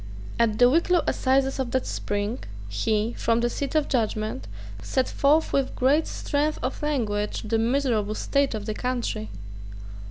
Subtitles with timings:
[0.39, 4.47] At the Wicklow assizes of that spring, he, from the seat of judgment,
[4.81, 9.29] set forth with great strength of language the miserable state of the country.